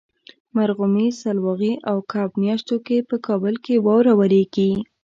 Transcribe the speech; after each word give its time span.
مرغومي، 0.55 1.07
سلواغې 1.21 1.73
او 1.89 1.97
کب 2.11 2.29
میاشتو 2.43 2.75
کې 2.85 2.97
په 3.09 3.15
کابل 3.27 3.55
کې 3.65 3.75
واوره 3.85 4.13
وریږي. 4.19 4.71